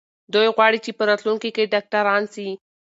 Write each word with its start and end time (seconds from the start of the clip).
دوی 0.33 0.47
غواړي 0.55 0.79
چې 0.85 0.91
په 0.97 1.03
راتلونکي 1.09 1.49
کې 1.55 1.71
ډاکټران 1.73 2.23
سي. 2.33 2.47